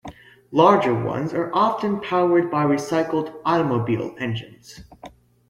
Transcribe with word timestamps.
Larger 0.51 0.95
ones 0.95 1.31
are 1.31 1.51
often 1.53 1.99
powered 1.99 2.49
by 2.49 2.65
recycled 2.65 3.35
automobile 3.45 4.15
engines. 4.17 4.81